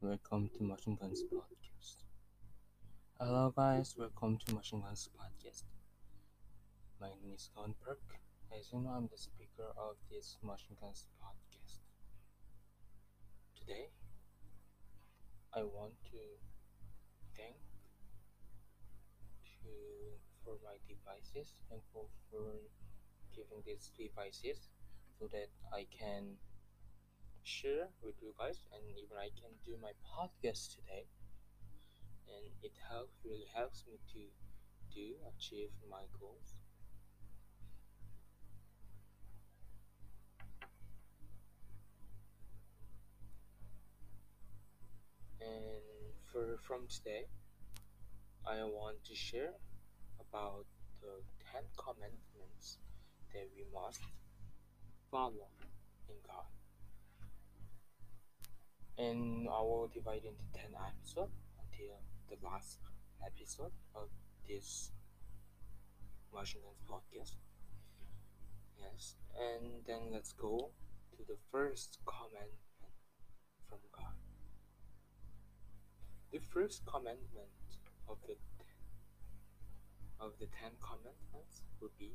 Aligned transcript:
Welcome 0.00 0.50
to 0.56 0.62
Machine 0.62 0.96
Guns 1.00 1.24
Podcast. 1.24 2.04
Hello, 3.18 3.52
guys. 3.56 3.96
Welcome 3.98 4.38
to 4.46 4.54
Machine 4.54 4.82
Guns 4.82 5.08
Podcast. 5.18 5.64
My 7.00 7.08
name 7.08 7.34
is 7.34 7.50
Don 7.56 7.74
Perk. 7.84 7.98
As 8.56 8.70
you 8.72 8.78
know, 8.78 8.90
I'm 8.90 9.08
the 9.10 9.18
speaker 9.18 9.74
of 9.76 9.96
this 10.08 10.38
Machine 10.44 10.76
Guns 10.80 11.06
Podcast. 11.18 11.80
Today, 13.58 13.90
I 15.52 15.64
want 15.64 15.94
to 16.12 16.22
thank 17.36 17.56
to 19.42 19.70
for 20.44 20.54
my 20.62 20.78
devices 20.86 21.56
and 21.72 21.80
for, 21.92 22.06
for 22.30 22.62
giving 23.34 23.64
these 23.66 23.90
devices 23.98 24.68
so 25.18 25.26
that 25.32 25.48
I 25.74 25.86
can 25.90 26.38
share 27.50 27.90
with 28.00 28.14
you 28.22 28.30
guys 28.38 28.62
and 28.70 28.82
even 28.94 29.18
I 29.18 29.34
can 29.34 29.50
do 29.66 29.74
my 29.82 29.90
podcast 30.06 30.78
today. 30.78 31.10
And 32.30 32.54
it 32.62 32.70
helps 32.88 33.18
really 33.24 33.50
helps 33.52 33.82
me 33.90 33.98
to 34.14 34.22
do 34.94 35.18
achieve 35.26 35.70
my 35.90 36.06
goals. 36.20 36.54
And 45.40 46.14
for 46.30 46.56
from 46.62 46.86
today 46.86 47.26
I 48.46 48.62
want 48.62 49.02
to 49.06 49.14
share 49.16 49.54
about 50.20 50.66
the 51.00 51.18
10 51.52 51.62
commandments 51.76 52.78
that 53.34 53.48
we 53.56 53.64
must 53.74 54.02
follow 55.10 55.50
in 56.08 56.14
God 56.24 56.59
and 59.00 59.48
I 59.48 59.60
will 59.62 59.88
divide 59.92 60.24
into 60.28 60.44
10 60.52 60.76
episodes 60.76 61.32
until 61.56 61.96
the 62.28 62.36
last 62.44 62.78
episode 63.24 63.72
of 63.96 64.08
this 64.46 64.92
Washington 66.30 66.76
podcast. 66.84 67.36
Yes, 68.76 69.16
and 69.40 69.84
then 69.86 70.12
let's 70.12 70.32
go 70.32 70.72
to 71.16 71.24
the 71.26 71.38
first 71.50 71.98
commandment 72.04 72.92
from 73.68 73.78
God. 73.90 74.20
The 76.32 76.40
first 76.52 76.84
commandment 76.84 77.56
of 78.06 78.18
the 78.26 78.36
of 80.20 80.32
the 80.38 80.46
Ten 80.60 80.72
Commandments 80.84 81.62
would 81.80 81.96
be, 81.96 82.12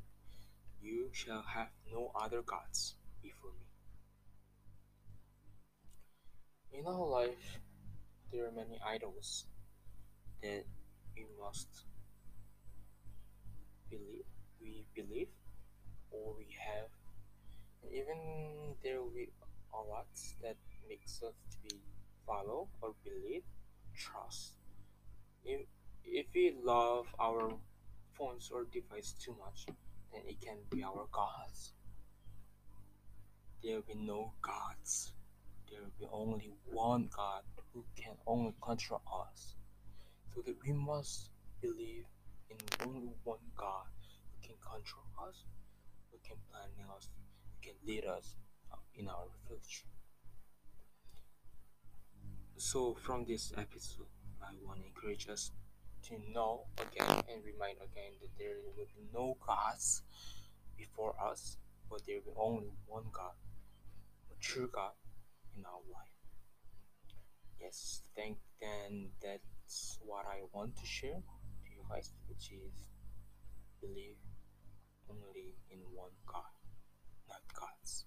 "You 0.80 1.10
shall 1.12 1.42
have 1.42 1.72
no 1.92 2.12
other 2.14 2.44
gods 2.44 2.96
before 3.24 3.54
me." 3.54 3.75
In 6.78 6.86
our 6.88 7.08
life, 7.08 7.60
there 8.34 8.46
are 8.48 8.52
many 8.52 8.78
idols 8.86 9.46
that 10.44 10.66
we 11.16 11.26
must 11.40 11.70
believe, 13.90 14.26
we 14.60 14.86
believe, 14.94 15.30
or 16.12 16.36
we 16.38 16.48
have, 16.60 16.90
and 17.82 17.94
even 17.94 18.76
there 18.84 19.02
will 19.02 19.16
be 19.16 19.30
a 19.74 19.78
lot 19.90 20.08
that 20.42 20.58
makes 20.90 21.24
us 21.24 21.34
to 21.52 21.58
be 21.64 21.80
follow 22.28 22.68
or 22.82 22.94
believe, 23.06 23.44
trust. 23.96 24.56
If, 25.46 25.62
if 26.04 26.26
we 26.36 26.58
love 26.62 27.08
our 27.18 27.54
phones 28.18 28.52
or 28.54 28.66
device 28.66 29.14
too 29.14 29.36
much, 29.40 29.66
then 30.12 30.24
it 30.28 30.42
can 30.42 30.58
be 30.70 30.84
our 30.84 31.08
gods. 31.10 31.72
There 33.64 33.76
will 33.76 33.84
be 33.88 33.96
no 33.96 34.34
gods. 34.42 35.15
There 35.76 35.84
will 35.84 36.00
be 36.00 36.08
only 36.10 36.54
one 36.72 37.10
God 37.14 37.42
who 37.74 37.84
can 37.98 38.14
only 38.26 38.54
control 38.62 39.02
us. 39.28 39.56
So 40.34 40.42
that 40.46 40.56
we 40.66 40.72
must 40.72 41.32
believe 41.62 42.06
in 42.50 42.58
only 42.88 43.10
one 43.26 43.44
God 43.58 43.84
who 44.00 44.48
can 44.48 44.56
control 44.62 45.04
us, 45.28 45.44
who 46.12 46.18
can 46.26 46.38
plan 46.50 46.70
us, 46.96 47.10
who 47.10 47.68
can 47.70 47.76
lead 47.86 48.06
us 48.06 48.36
uh, 48.72 48.78
in 48.96 49.10
our 49.10 49.28
future. 49.48 49.88
So 52.56 52.96
from 53.04 53.26
this 53.26 53.52
episode, 53.58 54.08
I 54.42 54.54
want 54.66 54.80
to 54.80 54.86
encourage 54.86 55.28
us 55.28 55.52
to 56.04 56.14
know 56.34 56.68
again 56.78 57.22
and 57.30 57.44
remind 57.44 57.78
again 57.80 58.14
that 58.22 58.32
there 58.40 58.56
will 58.64 58.86
be 58.86 59.10
no 59.14 59.36
gods 59.46 60.04
before 60.78 61.16
us, 61.22 61.58
but 61.90 62.06
there 62.08 62.20
will 62.26 62.32
be 62.32 62.40
only 62.40 62.72
one 62.88 63.08
God, 63.12 63.36
a 64.32 64.42
true 64.42 64.70
God 64.74 64.92
in 65.58 65.66
our 65.66 65.84
life. 65.92 66.20
Yes, 67.60 68.02
thank 68.16 68.38
then 68.62 69.10
that's 69.22 70.00
what 70.02 70.26
I 70.26 70.42
want 70.54 70.76
to 70.78 70.86
share 70.86 71.22
to 71.22 71.68
you 71.70 71.84
guys, 71.90 72.14
which 72.28 72.52
is 72.52 72.86
believe 73.82 74.18
only 75.10 75.56
in 75.72 75.80
one 75.94 76.16
God, 76.26 76.56
not 77.30 77.42
gods. 77.54 78.06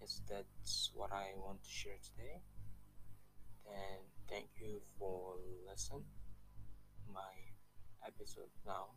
Yes, 0.00 0.20
that's 0.28 0.90
what 0.94 1.12
I 1.12 1.34
want 1.36 1.62
to 1.62 1.70
share 1.70 1.98
today. 2.02 2.40
Then 3.64 4.00
thank 4.28 4.48
you 4.60 4.80
for 4.98 5.36
listening 5.68 6.04
my 7.12 7.34
episode 8.06 8.50
now, 8.66 8.96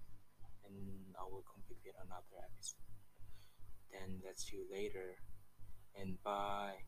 and 0.66 1.16
I 1.20 1.24
will 1.24 1.44
complete 1.52 1.96
another 2.00 2.38
episode. 2.40 2.88
Then 3.92 4.22
let's 4.24 4.48
see 4.48 4.58
you 4.58 4.66
later, 4.72 5.18
and 6.00 6.22
bye. 6.24 6.86